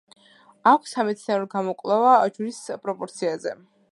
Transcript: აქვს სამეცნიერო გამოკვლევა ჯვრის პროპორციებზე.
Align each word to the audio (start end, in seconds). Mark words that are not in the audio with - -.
აქვს 0.71 0.93
სამეცნიერო 0.97 1.51
გამოკვლევა 1.51 2.15
ჯვრის 2.39 2.63
პროპორციებზე. 2.87 3.57